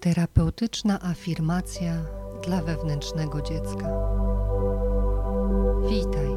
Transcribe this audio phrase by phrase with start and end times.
[0.00, 1.92] Terapeutyczna afirmacja
[2.44, 3.88] dla wewnętrznego dziecka.
[5.90, 6.30] Witaj.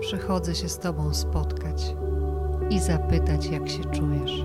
[0.00, 1.96] Przychodzę się z Tobą spotkać
[2.70, 4.44] i zapytać, jak się czujesz.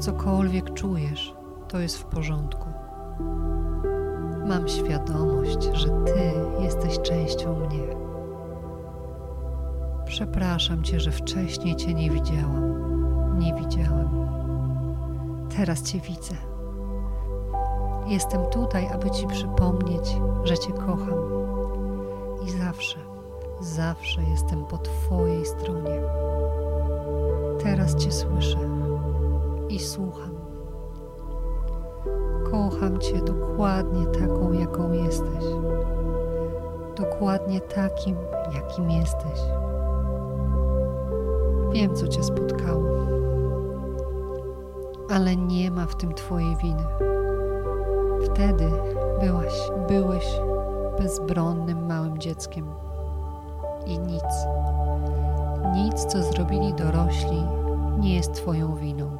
[0.00, 1.34] Cokolwiek czujesz,
[1.68, 2.68] to jest w porządku.
[4.46, 7.82] Mam świadomość, że Ty jesteś częścią mnie.
[10.06, 12.87] Przepraszam Cię, że wcześniej Cię nie widziałam.
[15.58, 16.34] Teraz Cię widzę.
[18.06, 21.14] Jestem tutaj, aby Ci przypomnieć, że Cię kocham.
[22.46, 22.98] I zawsze,
[23.60, 26.00] zawsze jestem po Twojej stronie.
[27.62, 28.58] Teraz Cię słyszę
[29.68, 30.34] i słucham.
[32.50, 35.44] Kocham Cię dokładnie taką, jaką jesteś.
[36.96, 38.16] Dokładnie takim,
[38.54, 39.40] jakim jesteś.
[41.72, 42.84] Wiem, co Cię spotkało,
[45.10, 46.84] ale nie ma w tym Twojej winy.
[48.24, 48.70] Wtedy
[49.20, 49.52] byłaś,
[49.88, 50.24] byłeś
[50.98, 52.66] bezbronnym małym dzieckiem
[53.86, 54.24] i nic,
[55.74, 57.42] nic, co zrobili dorośli,
[58.00, 59.16] nie jest Twoją winą.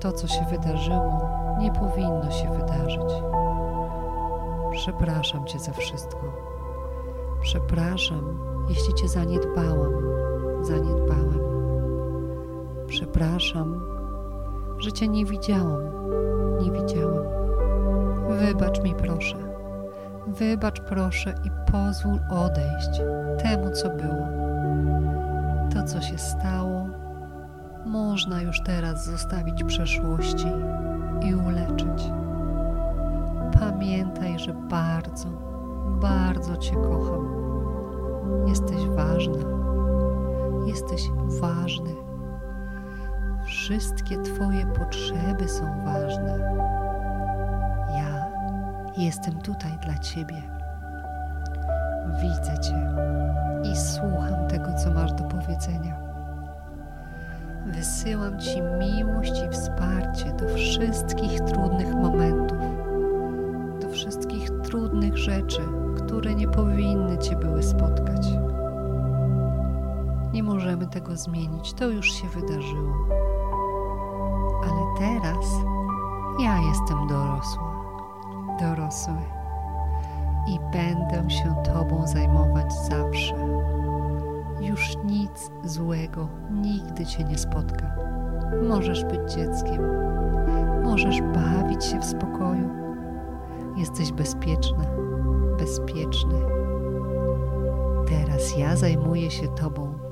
[0.00, 1.20] To, co się wydarzyło,
[1.58, 3.22] nie powinno się wydarzyć.
[4.72, 6.32] Przepraszam Cię za wszystko.
[7.40, 8.38] Przepraszam,
[8.68, 9.92] jeśli Cię zaniedbałam,
[10.62, 11.40] zaniedbałem.
[12.86, 13.93] Przepraszam,
[14.84, 15.82] że Cię nie widziałam,
[16.62, 17.24] nie widziałem.
[18.28, 19.36] Wybacz mi proszę.
[20.26, 23.00] Wybacz proszę i pozwól odejść
[23.42, 24.26] temu, co było.
[25.74, 26.86] To, co się stało,
[27.86, 30.48] można już teraz zostawić przeszłości
[31.22, 32.12] i uleczyć.
[33.60, 35.28] Pamiętaj, że bardzo,
[36.00, 37.28] bardzo Cię kocham.
[38.46, 39.38] Jesteś ważna,
[40.66, 41.10] jesteś
[41.40, 42.13] ważny.
[43.64, 46.38] Wszystkie Twoje potrzeby są ważne.
[47.96, 48.26] Ja
[48.96, 50.42] jestem tutaj dla Ciebie.
[52.22, 52.92] Widzę Cię
[53.72, 55.96] i słucham tego, co masz do powiedzenia.
[57.66, 62.58] Wysyłam Ci miłość i wsparcie do wszystkich trudnych momentów,
[63.80, 65.62] do wszystkich trudnych rzeczy,
[65.96, 68.26] które nie powinny Cię były spotkać.
[70.34, 72.94] Nie możemy tego zmienić, to już się wydarzyło.
[74.62, 75.46] Ale teraz
[76.40, 77.96] ja jestem dorosła,
[78.60, 79.22] dorosły
[80.48, 83.34] i będę się Tobą zajmować zawsze.
[84.60, 87.96] Już nic złego nigdy Cię nie spotka.
[88.68, 89.82] Możesz być dzieckiem,
[90.84, 92.70] możesz bawić się w spokoju.
[93.76, 94.84] Jesteś bezpieczna,
[95.58, 96.38] bezpieczny.
[98.08, 100.03] Teraz ja zajmuję się Tobą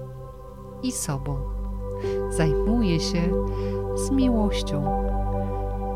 [0.83, 1.37] i sobą.
[2.31, 3.47] Zajmuję się
[3.95, 4.85] z miłością.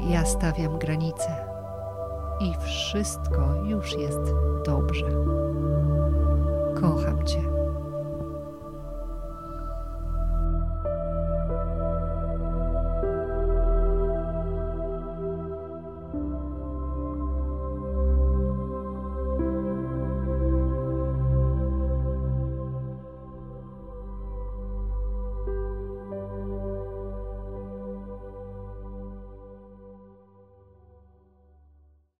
[0.08, 1.46] Ja stawiam granice
[2.40, 4.20] i wszystko już jest
[4.64, 5.06] dobrze.
[6.80, 7.55] Kocham Cię.